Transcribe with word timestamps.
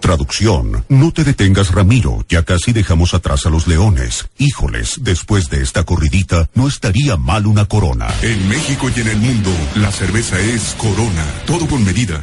Traducción. 0.00 0.84
No 0.90 1.10
te 1.12 1.24
detengas, 1.24 1.72
Ramiro. 1.72 2.26
Ya 2.28 2.42
casi 2.42 2.74
dejamos 2.74 3.14
atrás 3.14 3.46
a 3.46 3.50
los 3.50 3.66
leones. 3.66 4.28
Híjoles, 4.36 4.98
después 5.00 5.48
de 5.48 5.62
esta 5.62 5.84
corridita, 5.84 6.50
no 6.52 6.68
estaría 6.68 7.16
mal 7.16 7.46
una 7.46 7.64
corona. 7.64 8.08
En 8.20 8.46
México 8.48 8.90
y 8.94 9.00
en 9.00 9.08
el 9.08 9.16
mundo, 9.16 9.50
la 9.76 9.90
cerveza 9.90 10.38
es 10.38 10.74
corona. 10.76 11.24
Todo 11.46 11.66
con 11.66 11.82
medida. 11.84 12.22